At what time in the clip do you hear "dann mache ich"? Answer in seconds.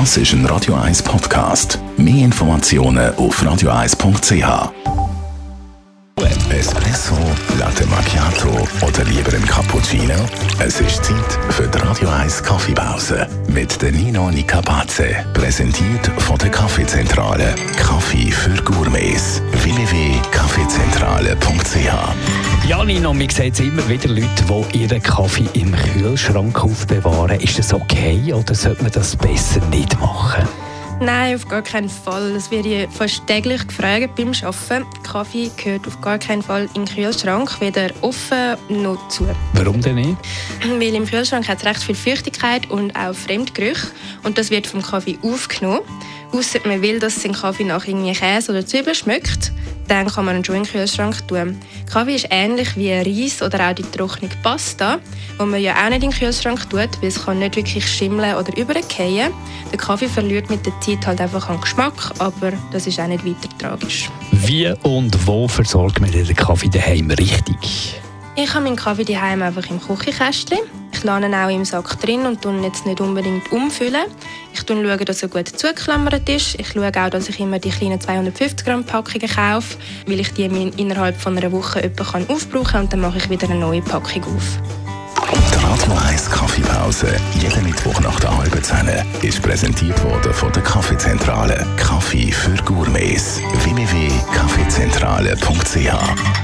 82.92-83.28